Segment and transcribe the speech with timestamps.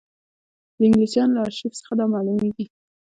[0.75, 2.65] د انګلیسیانو له ارشیف څخه دا معلومېږي.